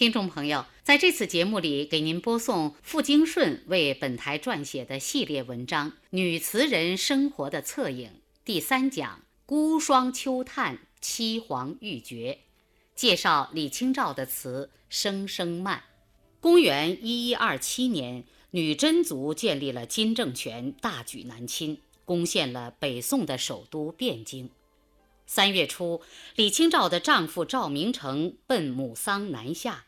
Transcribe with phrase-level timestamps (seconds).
[0.00, 8.08] 听众朋友，在这次节目里，给您播送傅京顺为本台撰写的系列文章《女词人生活的侧影》
[8.42, 12.38] 第三讲《孤霜秋叹凄黄欲绝》，
[12.94, 15.76] 介绍李清照的词《声声慢》。
[16.40, 24.48] 公元一一二七年，女真族建立了金政权，大举南侵，攻陷了北宋的首都汴京。
[25.26, 26.00] 三月初，
[26.36, 29.84] 李清照的丈夫赵明诚奔母丧南下。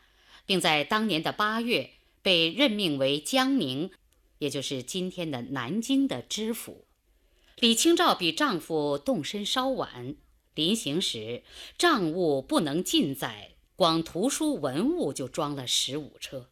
[0.53, 3.89] 并在当年的八月被任命为江宁，
[4.37, 6.85] 也就是今天的南京的知府。
[7.55, 10.15] 李清照比丈夫动身稍晚，
[10.53, 11.41] 临行时
[11.75, 16.51] 账务不能尽载，光图书文物就装了十五车。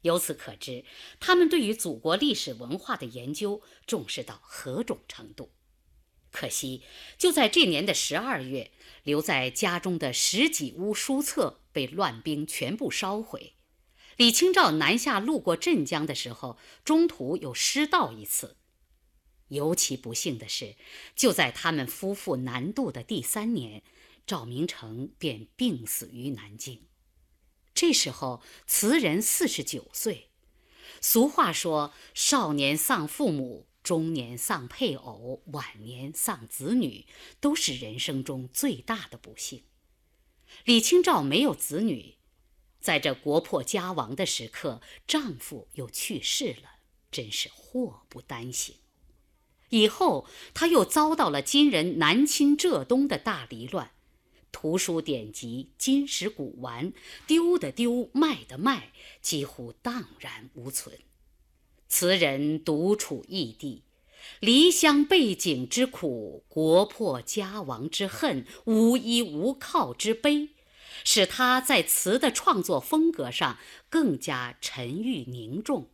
[0.00, 0.84] 由此可知，
[1.20, 5.52] 他们对于祖国历史文化的研究重视到何种程度。
[6.32, 6.82] 可惜，
[7.16, 8.72] 就在这年的十二月，
[9.04, 13.54] 留在家中的十几屋书册被乱兵全部烧毁。
[14.16, 18.56] 李清照南下路过镇江的时候，中途又失道一次。
[19.48, 20.76] 尤其不幸的是，
[21.16, 23.82] 就在他们夫妇南渡的第三年，
[24.26, 26.86] 赵明诚便病死于南京。
[27.74, 30.28] 这时候，词人四十九岁。
[31.00, 37.04] 俗话说：“少年丧父母。”中年丧配偶，晚年丧子女，
[37.40, 39.64] 都是人生中最大的不幸。
[40.64, 42.14] 李清照没有子女，
[42.80, 46.76] 在这国破家亡的时刻，丈夫又去世了，
[47.10, 48.76] 真是祸不单行。
[49.70, 53.90] 以后她又遭到了金人南侵浙东的大离乱，
[54.52, 56.92] 图书典籍、金石古玩
[57.26, 60.98] 丢的丢，卖的卖，几乎荡然无存。
[61.88, 63.82] 词人独处异地，
[64.40, 70.50] 离乡背井之苦，国破家亡之恨，无依无靠之悲，
[71.04, 75.90] 使他在词的创作风格上更加沉郁凝重，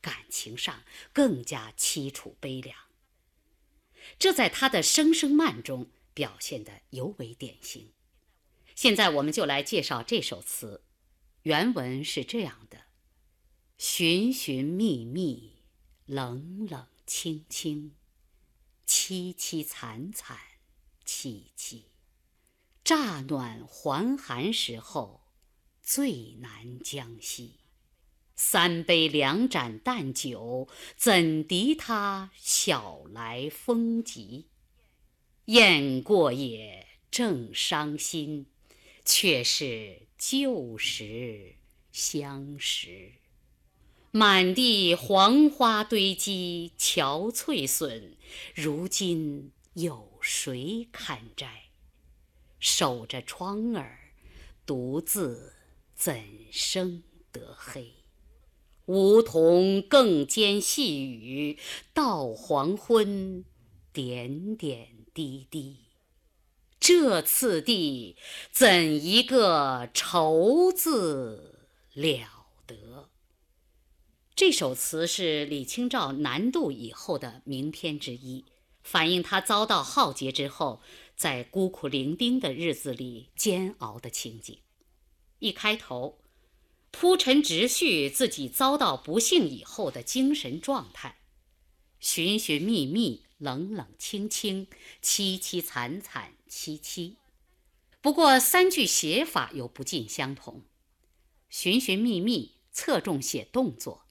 [0.00, 2.76] 感情上更加凄楚悲凉。
[4.18, 7.90] 这在他的《声声慢》中表现得尤为典型。
[8.74, 10.82] 现在我们就来介绍这首词，
[11.42, 12.78] 原文是这样的。
[13.78, 15.58] 寻寻觅觅，
[16.06, 17.94] 冷冷青青，
[18.86, 20.38] 凄凄惨惨
[21.04, 21.90] 戚戚。
[22.82, 25.20] 乍暖还寒时候，
[25.82, 27.60] 最难将息。
[28.34, 34.48] 三杯两盏淡酒，怎敌他晓来风急？
[35.44, 38.46] 雁过也，正伤心，
[39.04, 41.56] 却是旧时
[41.92, 43.21] 相识。
[44.14, 48.14] 满地黄花堆积，憔悴损。
[48.54, 51.70] 如今有谁堪摘？
[52.60, 54.12] 守着窗儿，
[54.66, 55.54] 独自
[55.94, 57.02] 怎生
[57.32, 57.94] 得黑？
[58.84, 61.58] 梧桐更兼细雨，
[61.94, 63.46] 到黄昏，
[63.94, 65.86] 点点滴滴。
[66.78, 68.18] 这次第，
[68.50, 72.28] 怎一个愁字了
[72.66, 73.08] 得！
[74.34, 78.46] 这首词是李清照南渡以后的名篇之一，
[78.82, 80.80] 反映她遭到浩劫之后，
[81.14, 84.58] 在孤苦伶仃的日子里煎熬的情景。
[85.38, 86.18] 一开头，
[86.90, 91.18] 铺陈直叙自己遭到不幸以后的精神状态：
[92.00, 94.66] 寻寻觅觅，冷冷清清，
[95.02, 97.16] 凄凄惨惨戚戚。
[98.00, 100.62] 不过三句写法又不尽相同，
[101.50, 104.06] 寻寻觅觅侧重写动作。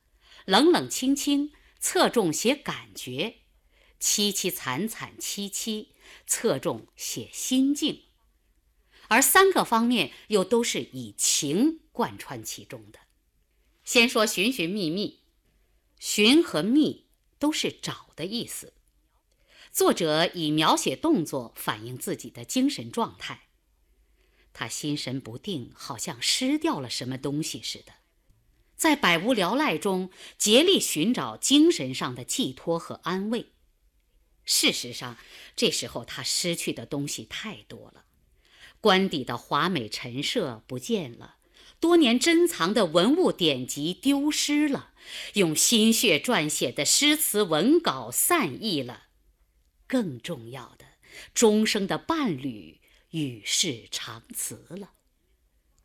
[0.45, 3.41] 冷冷清清，侧重写感觉；
[3.99, 5.89] 凄凄惨惨戚戚，
[6.25, 8.03] 侧重写心境。
[9.07, 12.99] 而三个方面又都是以情贯穿其中的。
[13.83, 15.19] 先说寻寻觅觅，
[15.99, 17.07] 寻和觅
[17.37, 18.73] 都是找的意思。
[19.71, 23.47] 作者以描写动作反映自己的精神状态。
[24.53, 27.93] 他心神不定，好像失掉了什么东西似的。
[28.81, 33.51] 在百无聊赖中，竭力寻找精神上的寄托和安慰。
[34.43, 35.19] 事实上，
[35.55, 38.05] 这时候他失去的东西太多了：
[38.79, 41.35] 官邸的华美陈设不见了，
[41.79, 44.95] 多年珍藏的文物典籍丢失了，
[45.35, 49.03] 用心血撰写的诗词文稿散佚了，
[49.85, 50.85] 更重要的，
[51.35, 52.81] 终生的伴侣
[53.11, 54.93] 与世长辞了。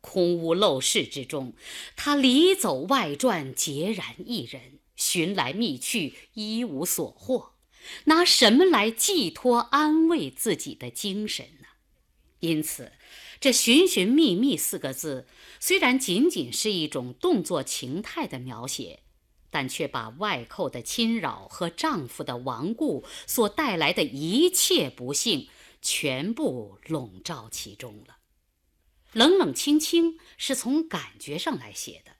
[0.09, 1.53] 空屋陋室之中，
[1.97, 7.51] 他里走外转，孑然一人，寻来觅去，一无所获，
[8.05, 11.67] 拿什么来寄托安慰自己的精神呢？
[12.39, 12.93] 因此，
[13.41, 15.27] 这“寻寻觅觅”四个字，
[15.59, 19.01] 虽然仅仅是一种动作情态的描写，
[19.49, 25.49] 但却把外寇的侵扰和丈夫的亡故所带来的一切不幸
[25.81, 28.16] 全部笼罩其中了。
[29.17, 32.17] 冷冷清清是从感觉上来写的，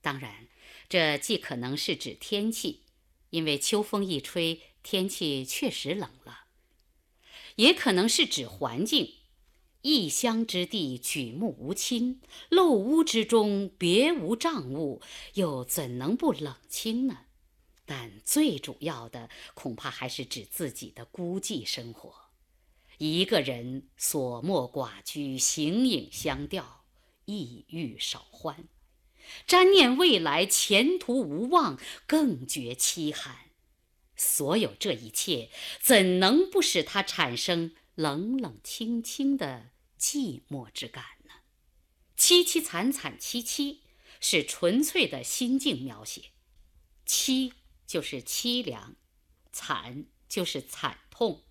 [0.00, 0.48] 当然，
[0.88, 2.82] 这既可能是指天气，
[3.30, 6.48] 因为秋风一吹，天气确实冷了；
[7.54, 9.18] 也可能是指环境。
[9.82, 12.20] 异乡之地，举目无亲，
[12.50, 15.00] 陋屋之中，别无障物，
[15.34, 17.26] 又怎能不冷清呢？
[17.86, 22.29] 但最主要的，恐怕还是指自己的孤寂生活。
[23.02, 26.84] 一个人所莫寡居，形影相吊，
[27.24, 28.68] 抑郁少欢，
[29.48, 33.52] 瞻念未来，前途无望，更觉凄寒。
[34.16, 35.48] 所有这一切，
[35.80, 37.72] 怎能不使他产生？
[37.94, 41.30] 冷冷清清的寂寞之感呢？
[42.18, 43.80] 凄凄惨惨戚戚
[44.20, 46.32] 是纯粹的心境描写，
[47.06, 47.52] 凄
[47.86, 48.94] 就是凄凉，
[49.52, 51.44] 惨就是惨痛，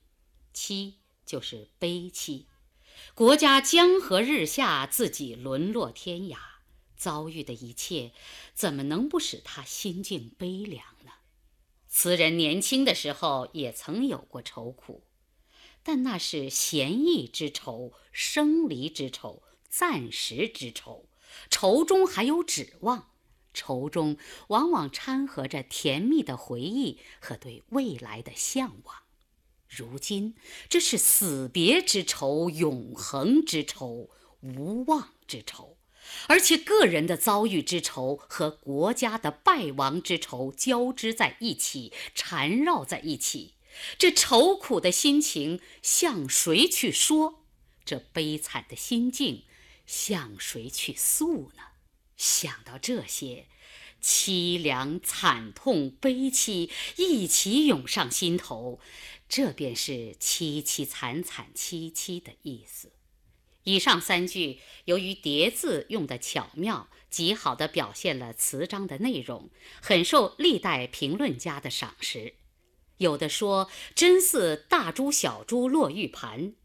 [0.54, 0.99] 戚
[1.29, 2.47] 就是悲戚。
[3.13, 6.37] 国家江河日下，自己沦落天涯，
[6.97, 8.13] 遭遇的一切，
[8.55, 11.11] 怎么能不使他心境悲凉呢？
[11.87, 15.03] 词人年轻的时候也曾有过愁苦。
[15.83, 21.09] 但那是闲逸之愁、生离之愁、暂时之愁，
[21.51, 23.11] 愁中还有指望，
[23.53, 24.17] 愁中
[24.47, 29.03] 往往掺和着甜蜜的回忆和对未来的向往。
[29.69, 30.36] 如今
[30.68, 34.10] 这是死别之仇、永恒之仇、
[34.42, 35.77] 无望之仇，
[36.27, 43.54] 而且个人的遭遇之仇和国家的败亡之仇交织在一起，缠绕在一起。
[43.98, 47.44] 这愁苦的心情向谁去说？
[47.86, 49.44] 这悲惨的心境
[49.86, 51.63] 向谁去诉呢？
[52.18, 53.45] 想到这些，
[54.01, 58.80] 凄凉、惨痛、悲戚一起涌上心头，
[59.29, 62.91] 这便是凄凄惨惨戚戚的意思。
[63.63, 72.33] 以上三句由于叠字用的巧妙，极好地表现了词章的内容，很受历代评论家的赏识。
[72.97, 76.55] 有的说真似大珠小珠落玉盘，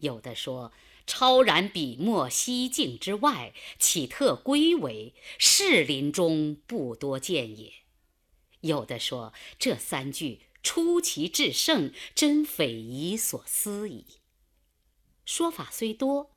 [0.00, 0.72] 有的说
[1.06, 7.72] 超然笔墨西境之外，岂特归为士林中不多见也。
[8.60, 14.20] 有的说这三句出奇制胜，真匪夷所思矣。
[15.24, 16.36] 说法虽多，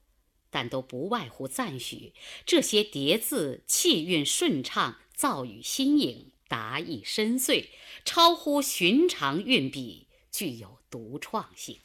[0.49, 2.13] 但都不外乎赞许
[2.45, 6.31] 这些叠字气韵顺畅，造语新颖。
[6.49, 7.69] 达意深邃，
[8.05, 11.81] 超乎寻常运笔，具有独创性。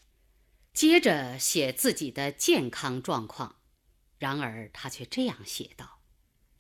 [0.75, 3.61] 接着写自己的健康状况，
[4.19, 6.03] 然而他却这样写道：“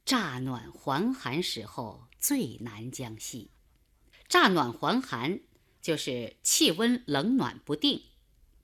[0.06, 3.50] 乍暖还寒时候最难将息。”
[4.26, 5.40] 乍暖还寒
[5.80, 8.02] 就是气温冷暖不定，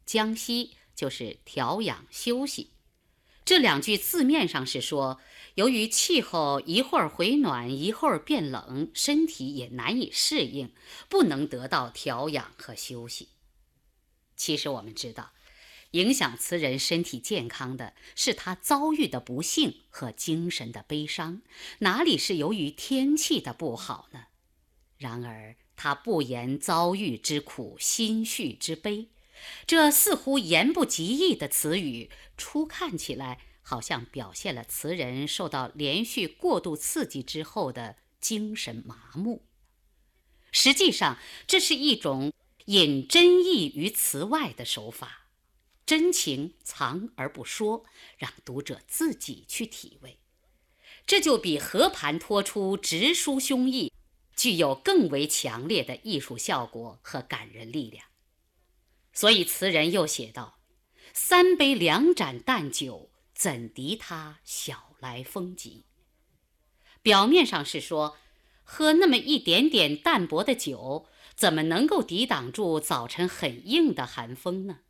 [0.04, 2.70] 将息就是调养休息。
[3.44, 5.20] 这两句字面上是说。
[5.54, 10.72] 由于气候一会儿回暖，一会儿变冷，身体也难以适应，
[11.08, 13.28] 不能得到调养和休息。
[14.36, 15.30] 其实我们知道，
[15.92, 21.42] 影响词人身体健康的是他遭遇的不幸和精神的悲伤，
[21.78, 24.24] 哪里是由于天气的不好呢？
[24.98, 29.08] 然而他不言遭遇之苦，心绪之悲，
[29.66, 33.40] 这似乎言不及义的词语，初看起来。
[33.66, 39.46] 好像表现了词人受到连续过度刺激之后的精神麻木。
[40.52, 42.30] 实际上，这是一种
[42.66, 45.28] 引真意于词外的手法，
[45.86, 47.86] 真情藏而不说，
[48.18, 50.18] 让读者自己去体味。
[51.06, 53.90] 这就比和盘托出、直抒胸臆，
[54.36, 58.06] 具有更为强烈的艺术效果和感人力量。
[59.12, 60.58] 所以，词人又写道
[61.12, 65.86] ：“三杯两盏淡酒。”怎敌他小来风急？
[67.02, 68.16] 表面上是说，
[68.62, 74.82] 喝那么一点点淡薄的酒，怎么能够抵挡住早晨很硬的寒风呢？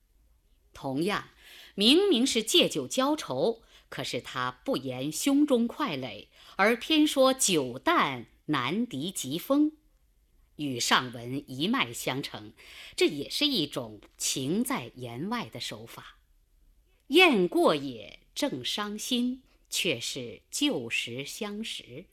[0.74, 1.30] 同样，
[1.74, 9.72] 明明是借酒浇愁，可是他不言胸中快垒，而偏说酒淡难敌疾风，
[10.56, 12.52] 与上文一脉相承，
[12.96, 16.18] 这也是一种情在言外的手法。
[17.08, 18.20] 雁过也。
[18.34, 22.06] 正伤心，却是旧时相识。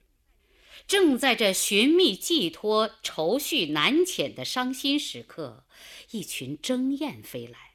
[0.86, 5.66] 正在这寻觅寄托、愁绪难遣的伤心时刻，
[6.12, 7.74] 一群争雁飞来，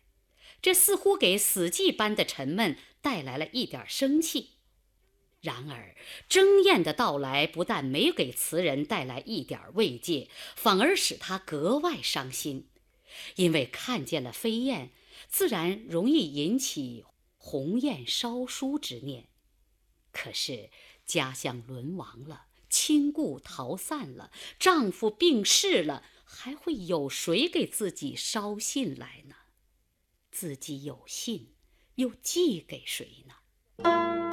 [0.63, 4.51] 这似乎给死寂般的沉闷带来了一点生气。
[5.47, 5.95] 然而，
[6.29, 12.69] 征燕的到来不但没给词人带来一点慰藉，反而使他格外伤心，
[13.37, 14.91] 因为看见了飞燕，
[15.29, 17.05] 自然容易引起
[17.39, 19.29] 鸿雁烧书之念。
[20.11, 20.71] 可是
[21.07, 29.37] 家乡沦亡了，亲故逃散了，丈夫病逝了，还会有谁给自己捎信来呢？
[30.33, 31.55] 自己有信，
[31.95, 34.26] 又寄给谁呢？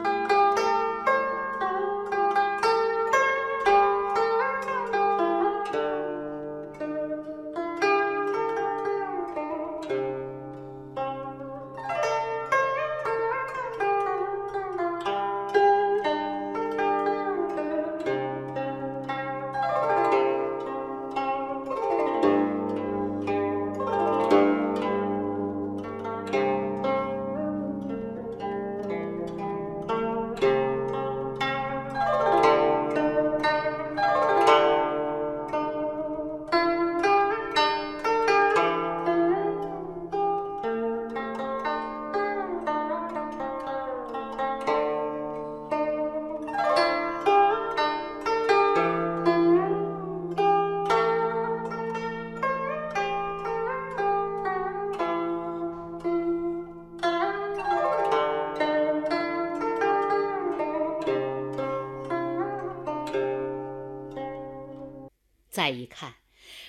[65.74, 66.16] 一看，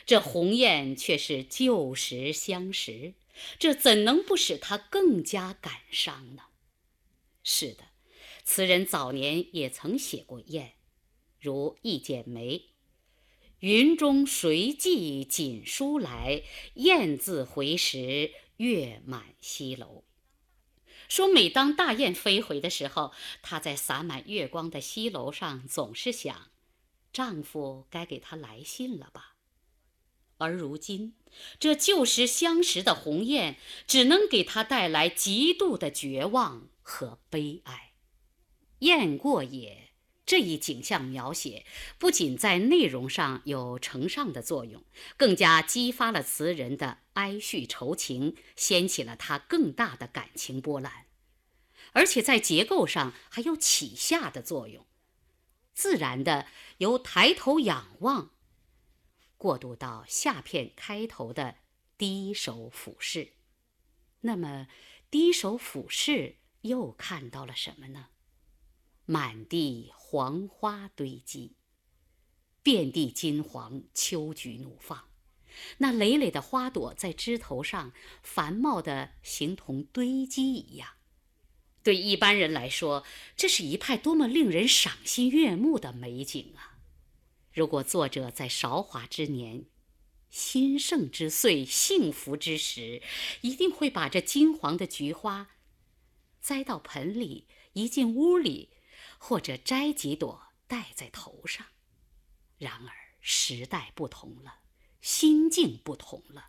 [0.06, 3.14] 这鸿雁却是旧时相识，
[3.58, 6.42] 这怎能不使他更加感伤呢？
[7.42, 7.84] 是的，
[8.44, 10.72] 词人早年也曾写过雁，
[11.40, 12.58] 如《一剪梅》
[13.60, 16.42] ：“云中谁寄锦书来？
[16.74, 20.04] 雁字回时，月满西楼。”
[21.06, 26.50] 说每当大雁飞回的时候，他在洒满月光的西楼上，总是想。
[27.14, 29.36] 丈夫该给她来信了吧？
[30.38, 31.14] 而如今，
[31.60, 33.56] 这旧时相识的鸿雁，
[33.86, 37.92] 只能给她带来极度的绝望和悲哀。
[38.80, 39.92] 雁过也
[40.26, 41.64] 这一景象描写，
[41.98, 44.82] 不仅在内容上有承上的作用，
[45.16, 51.06] 更加激发了词人的哀绪愁情，掀起了他更大的感情波澜，
[51.92, 54.84] 而且在结构上还有起下的作用。
[55.74, 56.46] 自然的
[56.78, 58.30] 由抬头仰望，
[59.36, 61.56] 过渡到下片开头的
[61.98, 63.34] 低首俯视。
[64.20, 64.68] 那么，
[65.10, 68.06] 低首俯视又看到了什么呢？
[69.04, 71.56] 满地黄花堆积，
[72.62, 75.10] 遍地金黄，秋菊怒放。
[75.78, 80.88] 那累累的花朵在枝头上繁茂的，形同堆积一样。
[81.84, 83.04] 对一般人来说，
[83.36, 86.78] 这是一派多么令人赏心悦目的美景啊！
[87.52, 89.66] 如果作者在韶华之年、
[90.30, 93.02] 兴盛之岁、幸福之时，
[93.42, 95.50] 一定会把这金黄的菊花
[96.40, 98.70] 栽到盆里，移进屋里，
[99.18, 101.66] 或者摘几朵戴在头上。
[102.56, 104.60] 然而时代不同了，
[105.02, 106.46] 心境不同了，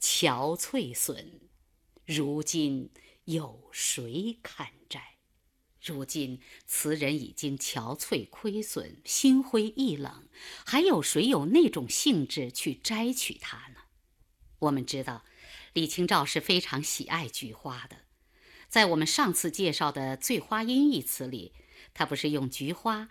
[0.00, 1.42] 憔悴损，
[2.06, 2.90] 如今。
[3.28, 5.18] 有谁堪摘？
[5.82, 10.26] 如今词人已经憔悴亏损，心灰意冷，
[10.64, 13.80] 还有谁有那种兴致去摘取它呢？
[14.60, 15.26] 我们知道，
[15.74, 17.98] 李清照是非常喜爱菊花的。
[18.70, 21.52] 在我们上次介绍的《醉花阴》一词里，
[21.92, 23.10] 她不是用菊花，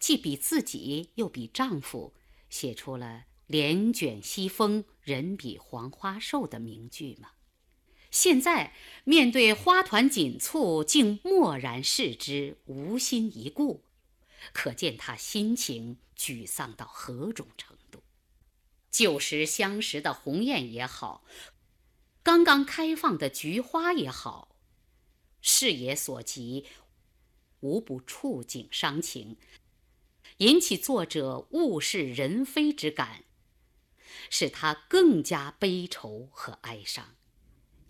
[0.00, 2.16] 既比自己又比丈夫，
[2.48, 7.30] 写出了“帘卷西风，人比黄花瘦”的名句吗？
[8.10, 8.74] 现在
[9.04, 13.84] 面对花团锦簇，竟漠然视之，无心一顾，
[14.52, 18.02] 可见他心情沮丧到何种程度。
[18.90, 21.24] 旧时相识的鸿雁也好，
[22.24, 24.56] 刚刚开放的菊花也好，
[25.40, 26.66] 视野所及，
[27.60, 29.36] 无不触景伤情，
[30.38, 33.22] 引起作者物是人非之感，
[34.28, 37.14] 使他更加悲愁和哀伤。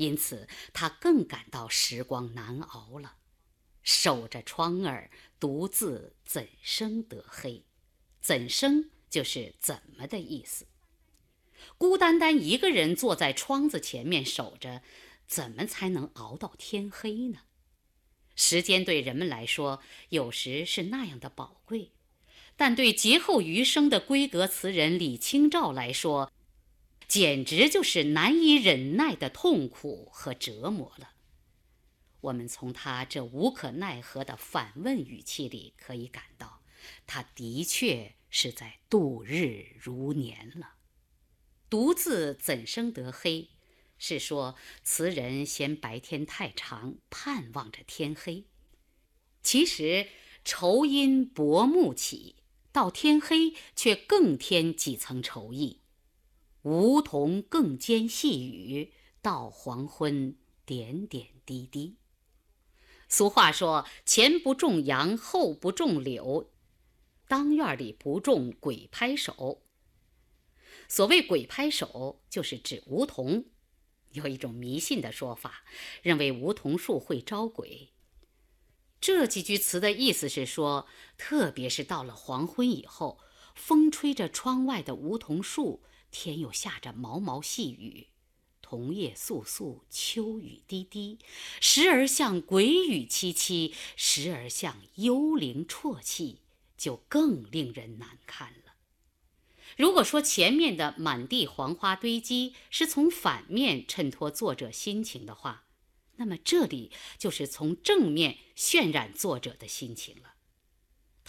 [0.01, 3.17] 因此，他更感到时光难熬了。
[3.83, 7.67] 守着窗儿，独自怎生得黑？
[8.19, 10.67] 怎生就是怎么的意思。
[11.77, 14.81] 孤单单一个人坐在窗子前面守着，
[15.27, 17.41] 怎么才能熬到天黑呢？
[18.35, 21.93] 时间对人们来说，有时是那样的宝贵，
[22.57, 26.33] 但对劫后余生的闺阁词人李清照来说，
[27.11, 31.11] 简直就是难以忍耐的痛苦和折磨了。
[32.21, 36.63] 我们从他这无可奈何的反问语气里可以感到，
[37.09, 40.75] 他的确是在度日如年了。
[41.69, 43.49] 独自怎生得黑？
[43.99, 48.45] 是说词人嫌白天太长，盼望着天黑。
[49.43, 50.07] 其实
[50.45, 52.37] 愁因薄暮起，
[52.71, 55.80] 到天黑却更添几层愁意。
[56.63, 60.37] 梧桐更兼细雨，到黄昏
[60.67, 61.97] 点点滴滴。
[63.09, 66.51] 俗话说：“前不种杨，后不种柳，
[67.27, 69.63] 当院里不种鬼拍手。”
[70.87, 73.47] 所谓鬼拍手，就是指梧桐。
[74.13, 75.63] 有一种迷信的说法，
[76.03, 77.91] 认为梧桐树会招鬼。
[79.01, 80.87] 这几句词的意思是说，
[81.17, 83.19] 特别是到了黄昏以后，
[83.55, 88.09] 风吹着窗外的梧桐树，天又下着毛毛细雨，
[88.63, 91.19] 桐叶簌簌，秋雨滴滴，
[91.61, 96.39] 时而像鬼雨凄凄，时而像幽灵啜泣，
[96.77, 98.75] 就更令人难看了。
[99.77, 105.65] 如果说前面的满地黄花堆积是从反面衬托作者心情的话，
[106.17, 110.35] 那么这里就是从正面渲染作者的心情了。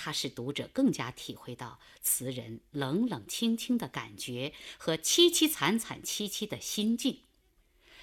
[0.03, 7.19] 它使读者更加体会到词人冷冷清清的感觉和凄凄惨惨戚戚的心境。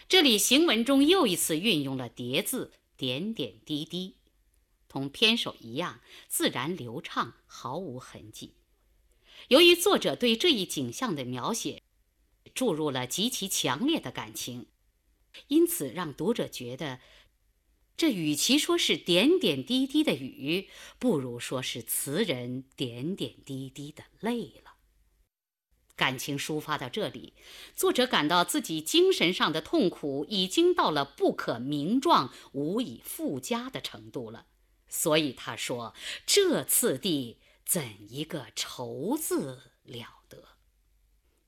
[0.09, 4.15] 这里行文中又一次运用了叠字，点点滴滴，
[4.87, 8.55] 同篇首一样，自然流畅，毫无痕迹。
[9.49, 11.83] 由于作者对这一景象的描写
[12.55, 14.67] 注入了极其强烈的感情，
[15.49, 17.01] 因此让读者觉得，
[17.99, 24.77] 这与其说是点点滴滴的雨，不如说是词人点点滴滴的泪了。
[25.95, 27.35] 感情抒发到这里，
[27.77, 34.47] 作者感到自己精神上的痛苦已经到了不可名状、无以复加的程度了，
[34.89, 37.37] 所以他说：“这次第。”
[37.69, 40.43] 怎一个愁字了得！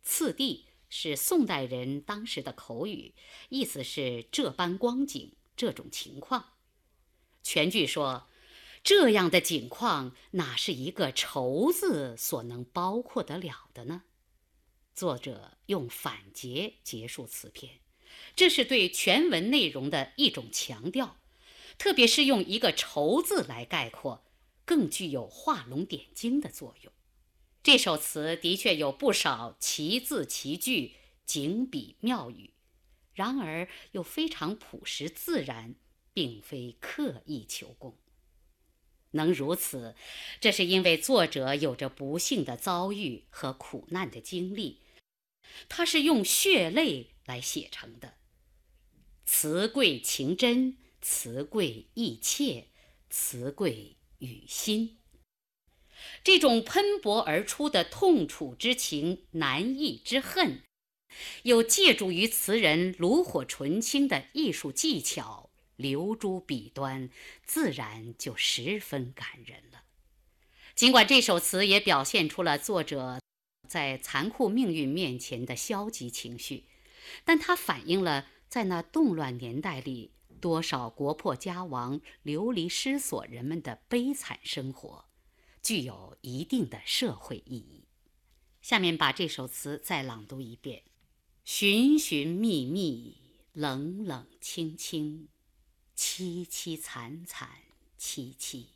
[0.02, 3.14] 次第是宋代人当时的口语，
[3.48, 6.54] 意思是这般光景、这种情况。
[7.42, 8.26] 全句说，
[8.82, 14.04] 这样的景况哪是一个愁字所能包括得了的呢？
[14.94, 17.80] 作者用反结结束此篇，
[18.34, 21.18] 这是对全文内容的一种强调，
[21.76, 24.24] 特别是用一个愁字来概括。
[24.64, 26.92] 更具有画龙点睛的作用。
[27.60, 30.94] 这首词的确有不少奇字奇句、
[31.26, 32.52] 景笔妙语，
[33.12, 35.74] 然而又非常朴实自然，
[36.12, 37.98] 并非刻意求工。
[39.12, 39.94] 能如此，
[40.40, 44.82] 这是因为作者有着不幸的遭遇和苦难的经历，
[45.68, 48.14] 他是用血泪来写成的。
[49.26, 52.68] 词贵情真，词贵意切，
[53.08, 53.96] 词贵。
[54.22, 54.98] 与心，
[56.22, 60.62] 这种喷薄而出的痛楚之情、难抑之恨，
[61.42, 67.10] 又借助于词人炉火纯青的艺术技巧，流诸笔端，
[67.44, 69.82] 自然就十分感人了。
[70.74, 73.20] 尽管这首词也表现出了作者
[73.68, 76.64] 在残酷命运面前的消极情绪，
[77.24, 80.12] 但它反映了在那动乱年代里。
[80.40, 85.04] 多少国破家亡、流离失所人们的悲惨生活，
[85.62, 87.84] 具有一定的社会意义。
[88.62, 90.84] 下面把这首词再朗读一遍：
[91.52, 93.16] 寻寻觅觅，
[93.52, 95.26] 冷冷清清，
[95.96, 97.48] 凄凄惨惨
[97.98, 98.68] 戚戚。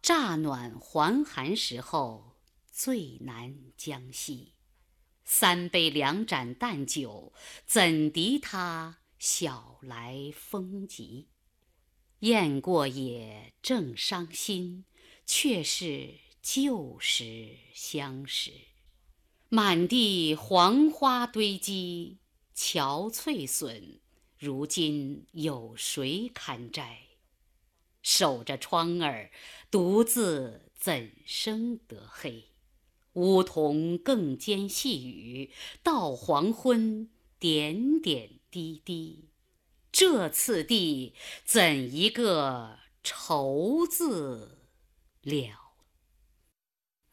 [0.00, 2.38] 乍暖还寒时候，
[2.72, 4.54] 最难将息。
[5.26, 7.34] 三杯两盏淡酒，
[7.66, 9.00] 怎敌他？
[9.18, 11.28] 晓来风急，
[12.20, 14.86] 雁过也正伤心，
[15.26, 18.69] 却是旧时相识。
[19.50, 22.18] 满地黄花堆积，
[22.56, 23.98] 憔悴损，
[24.38, 27.08] 如今有谁堪摘？
[28.00, 29.30] 守着窗儿，
[29.70, 32.44] 独自怎生得黑？
[33.12, 35.50] 梧桐更兼细雨，
[35.82, 38.40] 到黄昏点点。
[38.50, 39.28] 滴滴，
[39.92, 44.58] 这次第怎一个愁字
[45.22, 45.59] 了？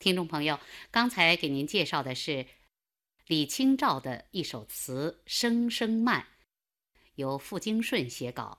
[0.08, 0.58] 听众朋友，
[0.90, 2.46] 刚才给您介绍的是
[3.26, 6.22] 李清照的一首词《声声慢》，
[7.16, 8.58] 由傅京顺写稿，